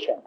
[0.00, 0.20] patient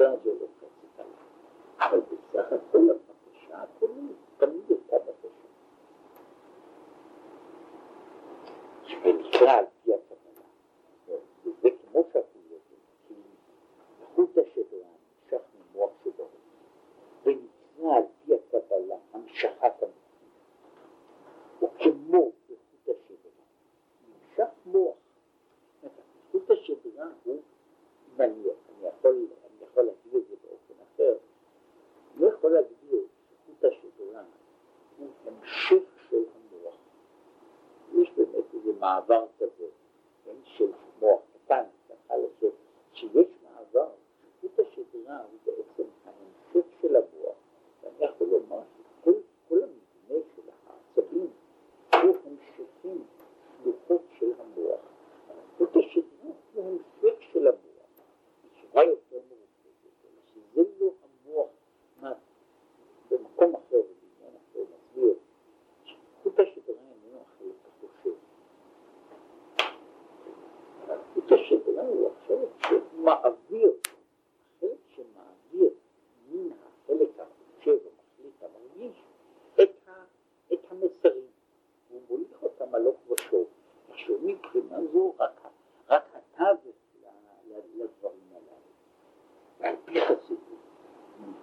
[0.00, 0.32] 男女
[1.76, 2.02] あるん、
[2.72, 2.78] そ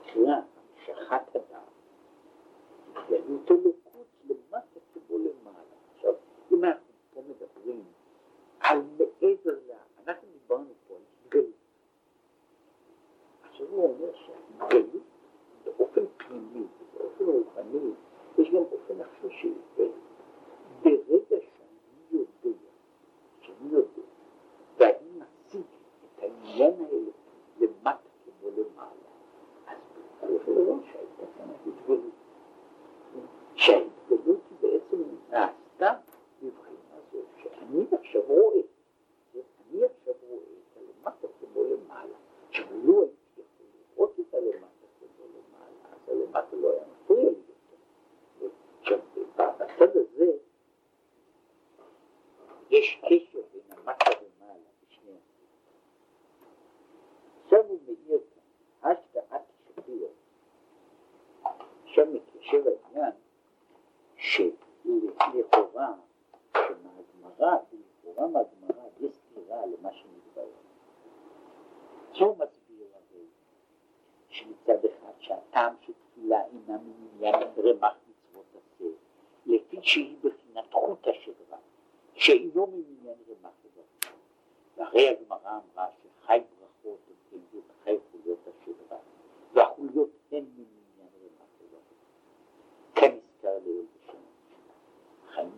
[0.07, 0.41] הכלל,
[0.85, 1.67] שחט הדם,
[3.33, 5.59] אותו לוקות למטה כמו למעלה.
[5.95, 6.13] עכשיו,
[6.51, 7.83] אם אנחנו פה מדברים
[8.59, 9.71] על מעבר ל...
[10.07, 11.53] אנחנו דיברנו פה על התגלות.
[13.43, 15.03] עכשיו הוא אומר שההתגלות
[15.63, 17.91] באופן פנימי, באופן רוחני,
[18.37, 19.93] יש גם אופן אחר של התגלות.
[20.83, 22.51] ברגע שאני יודע,
[23.41, 24.01] שאני יודע,
[24.77, 25.61] ואני מציג
[26.15, 26.86] את העניין
[38.27, 38.63] morre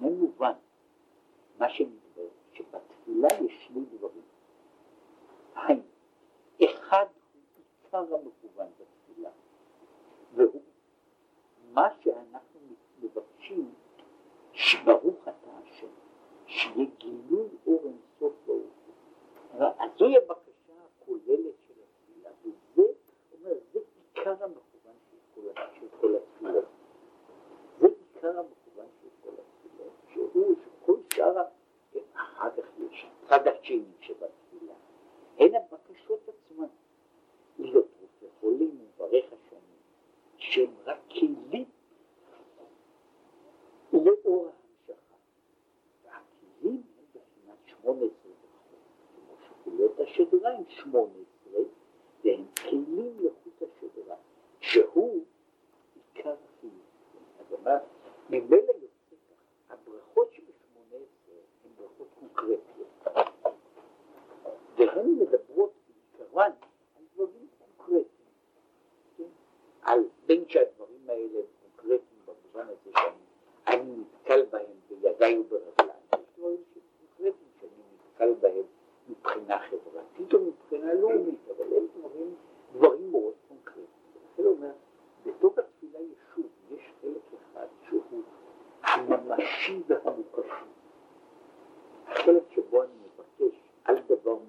[0.01, 0.53] איננו מובן
[1.57, 4.23] מה שמדבר, שבתפילה יש שני דברים.
[5.55, 5.81] היינו,
[6.63, 7.41] אחד הוא
[7.83, 9.29] עיקר המכוון בתפילה,
[10.35, 10.61] והוא
[11.73, 12.59] מה שאנחנו
[13.01, 13.73] מבקשים,
[14.53, 15.87] שברוך אתה השם,
[16.45, 18.69] שיהיה גילוי אור אינסוף ברוך
[19.59, 22.91] ‫אז זוהי הבקשה הכוללת של התפילה, וזה,
[23.34, 23.79] אומר, זה
[24.16, 24.95] עיקר המכוון
[25.79, 26.61] של כל התפילה.
[27.79, 28.59] זה עיקר המכוון.
[30.40, 30.56] הוא
[30.86, 31.44] כל שאר ה...
[32.14, 34.74] אחר כך יש הצד השני שבתפילה,
[35.38, 36.68] הן הבקשות עצמן.
[37.59, 39.80] להיות רופא חולים וברך השנים,
[40.38, 41.66] שהם רק כלים
[43.94, 45.16] לאור ההמשכה.
[46.03, 48.32] והכלים הם בחינת שמונה עשרה
[49.16, 51.62] כמו שחוליות השדרה הם שמונה עשרה,
[52.24, 54.16] והם כלים לחוט השדרה,
[54.59, 55.24] שהוא
[55.96, 56.90] עיקר החיוב.
[58.30, 58.74] ממילא
[62.40, 62.88] קונקרטיות.
[64.78, 66.52] והן מדברות בעיקרן
[66.96, 68.06] על דברים קונקרטיים,
[69.18, 69.24] כן?
[69.82, 72.91] על בין שהדברים האלה קונקרטיים במובן הזה
[73.68, 76.58] שאני נתקל בהם בידיי וברגליי, יש דברים
[77.18, 78.64] קונקרטיים שאני נתקל בהם
[79.09, 82.36] מבחינה חברתית או מבחינה לאומית, אבל הם דברים,
[82.74, 83.86] דברים מאוד קונקרטיים.
[84.34, 84.72] לכן אומר,
[85.26, 88.24] בתוך התפילה ישוב יש חלק אחד שהוא
[88.84, 90.78] הממשי והמוקשי.
[92.23, 94.46] quel che buoni perché al devono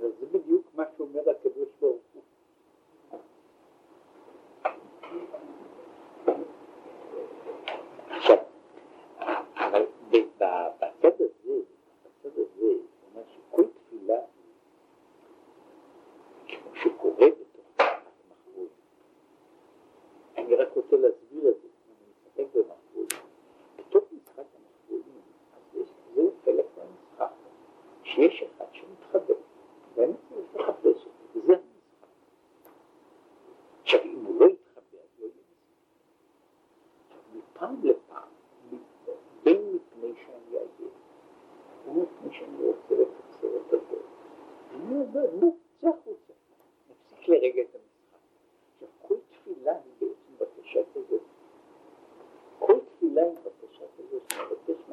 [0.00, 0.62] the residue
[37.68, 38.28] פעם לפעם,
[39.44, 40.92] בין מפני שאני עייף,
[41.86, 44.02] ומפני שאני רוצה לקצר את הדור.
[44.74, 46.32] אני אומר, נו, צא החוצה.
[46.90, 48.18] נפסיק לרגע את המשחק.
[48.74, 51.20] עכשיו, כל תפילה היא בעצם בקשה כזאת.
[52.58, 54.87] כל תפילה היא בקשה כזאת, שמבקש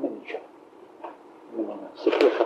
[0.00, 0.38] 那你去，
[1.54, 2.41] 那么呢是不是？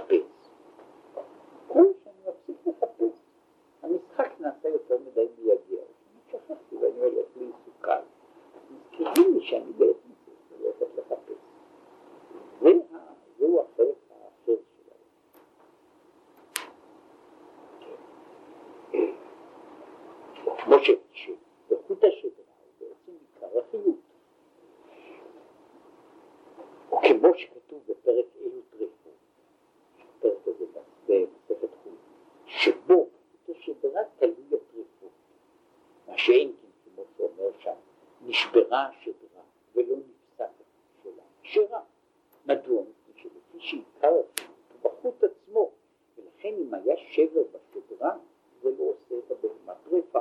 [46.67, 48.17] אם היה שבר בשדרה,
[48.63, 50.21] זה לא עושה את הבהמה טריפה,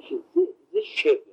[0.00, 0.40] שזה,
[0.72, 1.25] זה שבר.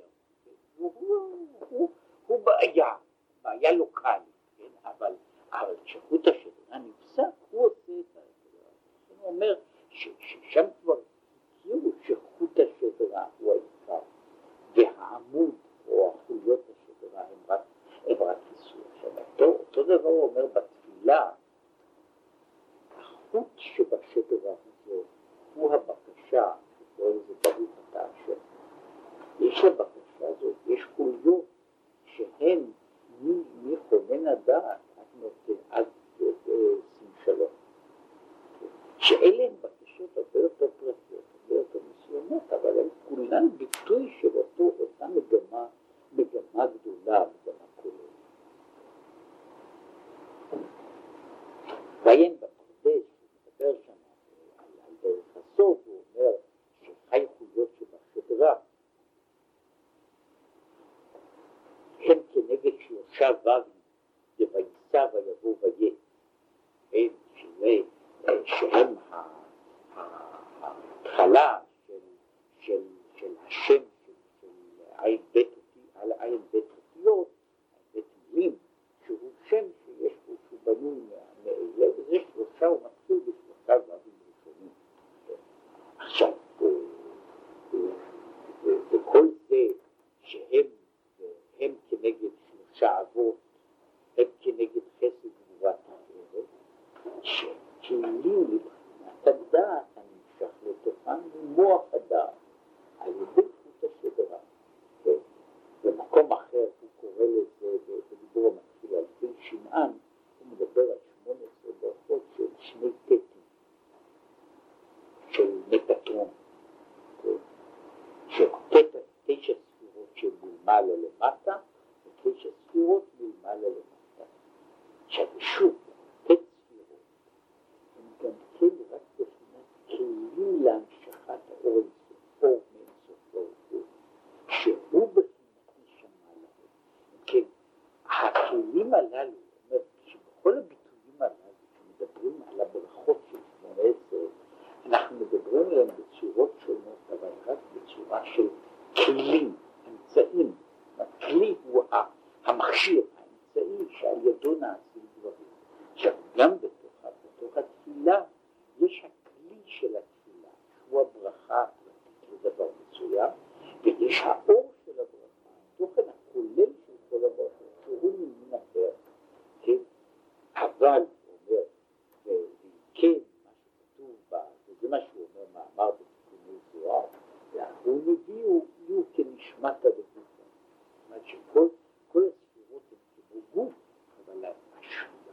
[138.94, 139.43] הכלים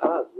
[0.03, 0.30] us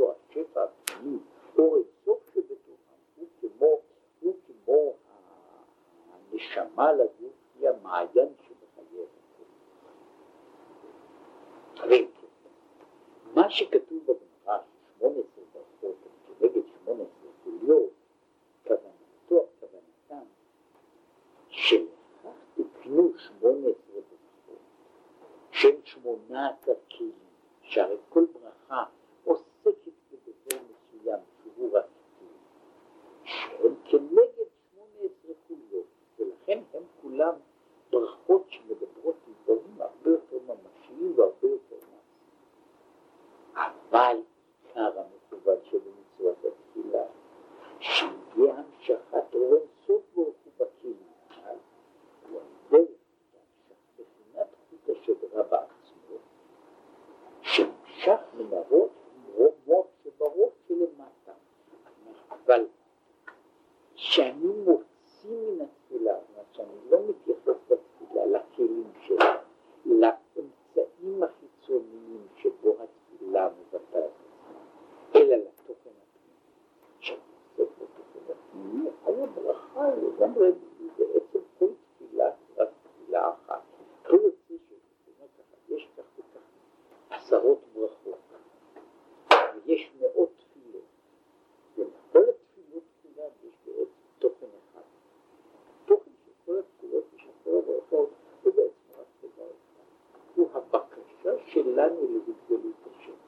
[101.86, 103.21] הבקשה שלנו להתגלות השם,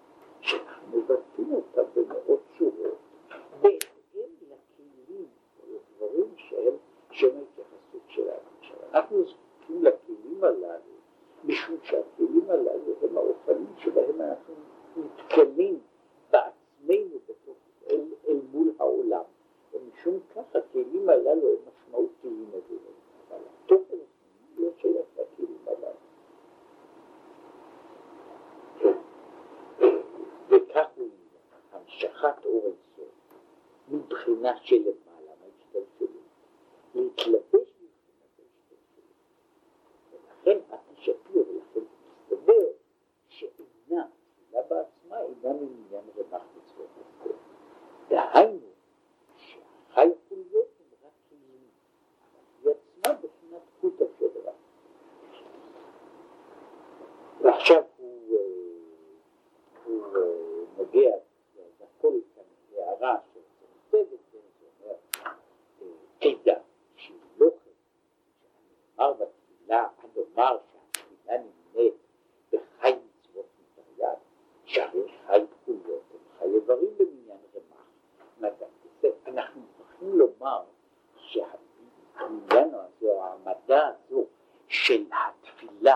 [85.63, 85.95] התפילה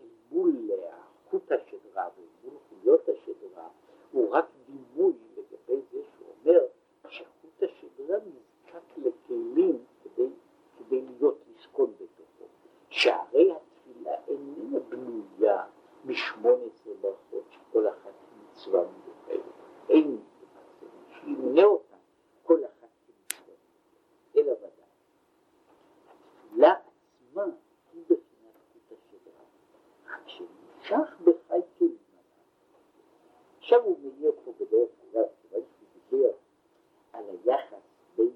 [0.00, 0.70] אל מול
[1.30, 3.68] חוט השדרה ואל מול חוליות השדרה
[4.12, 6.60] הוא רק דימוי לגבי זה שאומר
[7.08, 10.28] שחוט השדרה נזקק לכלים כדי,
[10.78, 12.44] כדי להיות נסכון בתוכו.
[12.88, 15.64] שהרי התפילה איננה בנויה
[16.04, 18.12] משמונה עשרה ברכות שכל אחת
[18.52, 19.44] מצווה מיוחדת.
[19.88, 20.18] אין,
[21.20, 21.89] שימנה אותה
[33.70, 36.30] עכשיו הוא מעיר פה בדרך אגב, כיוון שהוא דיבר
[37.12, 37.82] על היחס
[38.16, 38.30] בין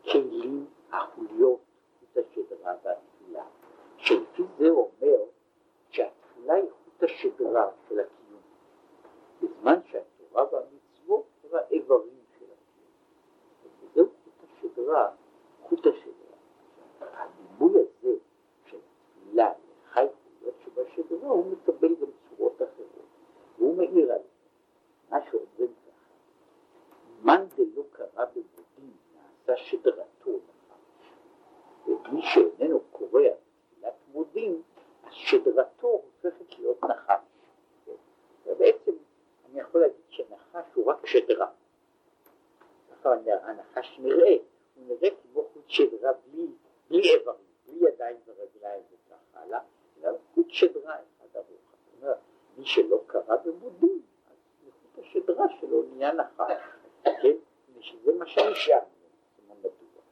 [0.00, 1.60] הכלים, החוליות,
[2.00, 3.44] חוט השדרה והתפילה,
[3.96, 5.22] שלפי זה אומר
[5.88, 8.40] שהתפילה היא חוט השדרה של הקיום,
[9.42, 12.90] בזמן שהתורה והמצוות הם האיברים של הקיום.
[13.82, 14.06] וזהו
[14.40, 15.10] חוט השדרה,
[15.62, 16.36] חוט השדרה.
[17.00, 18.14] הדימוי הזה
[18.64, 19.52] של התפילה
[19.84, 22.89] לחי חוליות שבשדרה הוא מקבל גם צורות אחרות,
[23.60, 24.28] והוא מאיר על זה.
[25.10, 26.04] מה שאומרים ככה,
[27.22, 30.30] מאן דלא קרא במודים נעשה שדרתו
[31.86, 33.22] ומי שאיננו קורא
[33.70, 34.62] תפילת מודים,
[35.04, 37.20] אז שדרתו הופכת להיות נחש.
[38.46, 38.92] ובעצם
[39.50, 41.50] אני יכול להגיד שנחש הוא רק שדרה.
[42.90, 44.36] ככה הנחש נראה,
[44.74, 46.46] הוא נראה כמו חוט שדרה בלי,
[46.88, 49.60] בלי איברים, בלי ידיים ורגליים וכך הלאה,
[49.98, 52.20] אלא חוט שדרה אחד ארוך.
[52.58, 54.36] מי שלא קרא במודים, אז
[54.66, 56.62] מחוט השדרה שלו נהיה נחש,
[57.04, 57.36] כן?
[57.80, 58.78] שזה מה שנשאר
[59.48, 60.02] ממנו, מדוע?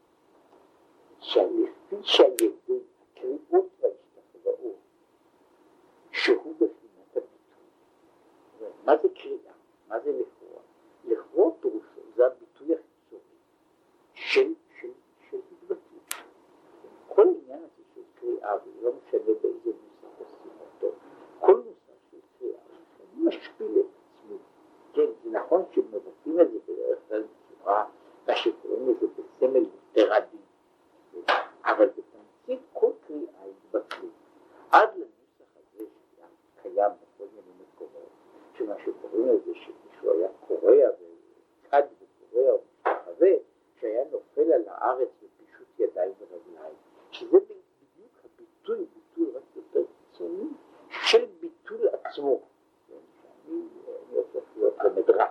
[1.18, 4.77] שלפי שעל ידי הקריאות וההשתחוואות,
[6.12, 8.68] שהוא בחינת הביטוי.
[8.85, 9.53] מה זה קריאה?
[9.88, 10.62] מה זה לכאורה?
[11.05, 13.20] לכאורה פירושו זה הביטוי החיצוני
[14.14, 14.53] של,
[15.33, 15.79] התבטאות.
[17.09, 20.96] כל העניין הזה של קריאה, ולא משנה באיזה נוסח עושים אותו,
[21.40, 22.59] כל נוסח של קריאה,
[23.14, 23.87] אני משפיל את
[24.25, 24.37] עצמי.
[24.93, 27.85] כן, זה נכון שמבטאים את זה בדרך כלל בצורה,
[28.29, 29.67] מה שקוראים לזה בסמל
[30.12, 30.41] עדין,
[31.64, 34.11] אבל בתמצית כל קריאה היא התבטאות.
[34.71, 35.85] עד לנוסח הזה
[36.61, 38.09] שקיים בכל מיני מקומות,
[38.59, 40.88] שמה שקוראים לזה שמישהו היה קורע
[41.67, 43.31] וקד וקורע ומשתחווה,
[43.81, 46.75] שהיה נופל על הארץ בפישוט ידיים ורגליים,
[47.11, 50.49] שזה בדיוק הביטוי, ביטוי רק יותר קיצוני,
[50.91, 52.41] של ביטול עצמו.
[53.49, 53.61] שאני
[54.11, 55.31] הופך להיות למדרס.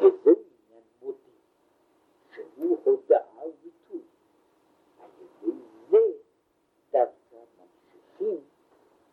[0.00, 1.16] וזה עניין מודי,
[2.34, 4.00] שהוא הודעה וביטוי.
[5.00, 5.56] על ידי
[5.90, 5.98] זה
[6.90, 8.40] דווקא ממשיכים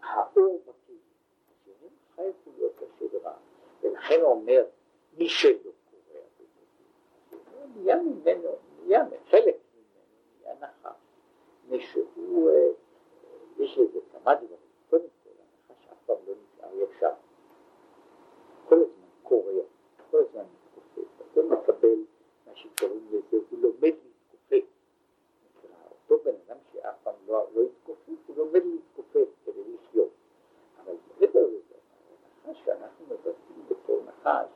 [0.02, 1.00] האור בכלים,
[1.66, 3.34] שהם חי חוליות השדרה,
[3.82, 4.66] ולכן הוא אומר,
[5.18, 8.50] מי שלא קורא במודים, נהיה ממנו,
[8.86, 10.04] נהיה חלק ממנו,
[10.42, 10.96] נהיה נחש,
[11.70, 12.52] משהוא,
[13.58, 14.58] יש לזה כמה דברים,
[14.90, 15.30] קודם כל,
[15.70, 17.14] הנחש אף פעם לא נשאר ישר,
[18.70, 19.52] כל הזמן קורא,
[20.12, 21.98] כל הזמן מתכופף, הכל מקבל
[22.48, 24.66] מה שקוראים לזה, הוא לומד להתכופף,
[25.46, 30.10] נקרא, אותו בן אדם שאף פעם לא, לא התכופף, הוא לומד להתכופף כדי לחיות,
[30.84, 31.76] אבל מעבר לזה,
[32.46, 34.50] הנחש שאנחנו מבצעים בתור נחש,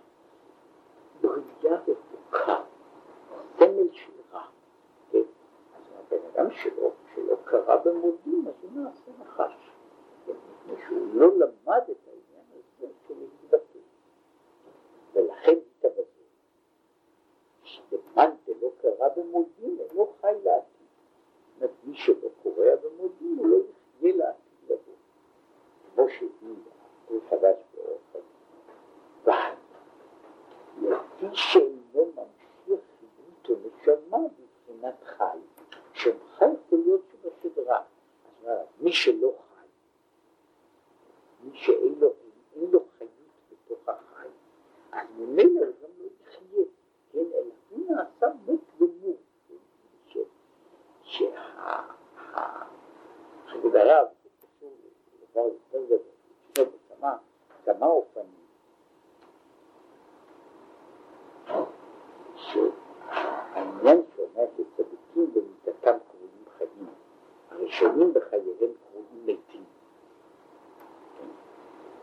[1.21, 2.63] בריאה רחוקה,
[3.59, 4.43] סמל של רע,
[5.11, 5.19] כן?
[5.75, 9.71] אז הבן אדם שלו, שלא קרא במודים, אז הוא נעשה נחש,
[10.25, 10.33] כן?
[10.33, 13.83] מפני שהוא לא למד את העניין הזה של התבטאות,
[15.13, 16.05] ולכן התבטאות,
[17.63, 20.71] שבמאן דלא קרא במודים, אינו חי לעתיד.
[21.53, 24.93] זאת אומרת, מי שלא קורא במודים, הוא לא יחיה לעתיד לבוא.
[25.95, 26.55] כמו שהיא,
[27.07, 28.19] הוא חדש באופן.
[29.23, 29.53] אבל,
[30.81, 34.17] לפי שאינו ממשיך חיות או נשמה
[34.81, 35.37] בבחינת חי,
[35.93, 37.81] שהם חי חוליות שבשדרה.
[37.81, 39.67] זאת אומרת, מי שלא חי,
[41.43, 42.13] מי שאין לו,
[42.55, 43.09] אין לו חיות
[43.51, 44.27] בתוך החי,
[44.91, 46.65] אז ממילא הוא גם לא יחיה,
[47.11, 49.17] כן, אלא הוא נעשה מת גמור,
[51.03, 51.43] שההגדרה,
[54.23, 54.71] זה קשור
[55.21, 55.99] לדבר יותר גדול,
[56.57, 57.17] יש בכמה,
[57.65, 58.25] כמה אופנים,
[62.35, 66.87] שהעניין שאומר שצדיקים במיתתם קרויים חיים,
[67.49, 69.63] הראשונים בחייהם קרויים מתים.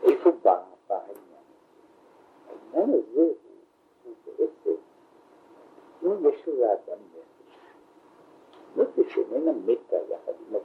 [0.03, 1.53] איפה בא, בא העניין הזה?
[2.49, 3.35] העניין הזה הוא,
[4.03, 4.75] הוא בעצם,
[6.03, 6.99] אם יש לאדם
[8.75, 10.63] נפש, נפש איננה מתה יחד עם הגוף,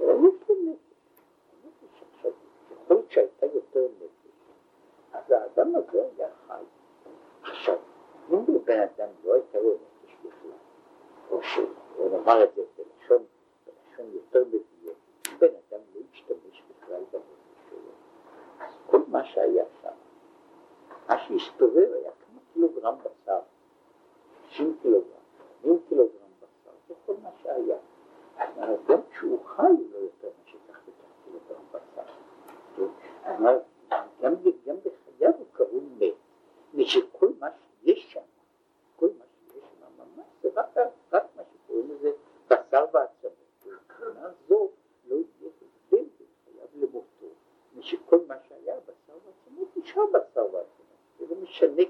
[0.00, 1.22] אלא יש לו נפש.
[1.64, 2.30] הנפש עכשיו,
[2.70, 4.32] ככל שהייתה יותר נפש,
[5.12, 6.62] אז האדם הזה היה חי.
[7.42, 7.76] עכשיו,
[8.30, 10.50] אם לבן אדם לא הייתה לו נפש בכלל,
[11.30, 13.24] או שנאמר את זה בלשון,
[13.66, 14.96] בלשון יותר מדויק,
[15.28, 17.90] אם בן אדם לא השתמש בכלל בנפש שלו,
[18.60, 19.88] אז כל מה שהיה שם,
[21.08, 23.40] מה שהסתובב היה כמה קילוגרם בשר,
[24.48, 25.10] 60 קילוגרם,
[25.62, 26.25] 80 קילוגרם
[26.90, 27.76] בכל מה שהיה.
[28.36, 32.12] אבל גם כשהוא חי לא יותר משכך וכך כלתו הבשר.
[34.20, 34.34] גם,
[34.66, 36.14] גם בחייו הוא קרוי מת,
[36.74, 38.20] ושכל מה שיש שם,
[38.96, 40.78] כל מה שיש שם ממש זה רק,
[41.12, 42.10] רק מה שקוראים לזה
[42.48, 43.32] בשר ועצמות.
[43.66, 44.68] מבחינה זו
[45.08, 46.08] לא יהיה הבדל בין
[46.44, 47.26] חייו למותו,
[47.76, 50.66] משכל מה שהיה בשר ועצמות ‫נשאר בשר ועצמות,
[51.18, 51.82] זה לא משנה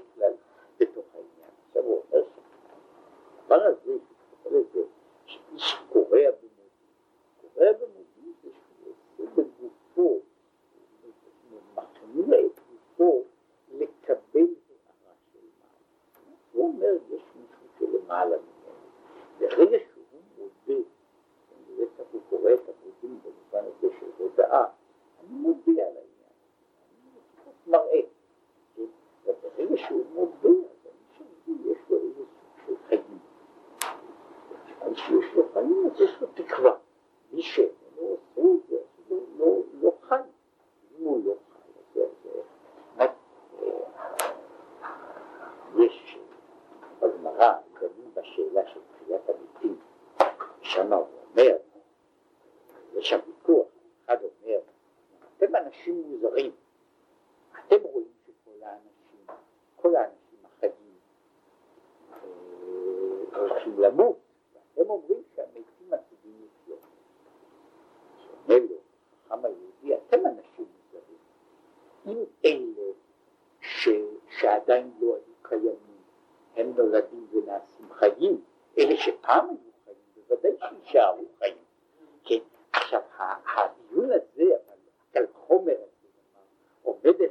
[79.27, 81.57] פעם היו חיים, בוודאי שישארו חיים.
[82.25, 82.39] כן,
[82.73, 84.77] עכשיו הדיון הזה, אבל
[85.15, 86.07] על חומר הזה,
[86.83, 87.27] עומד על זה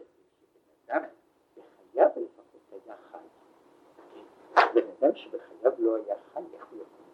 [0.87, 1.03] שבן אדם
[1.57, 3.19] בחייו לפחות היה חי.
[4.15, 7.06] כן, בן אדם שבחייו לא היה חי, איך הוא יכול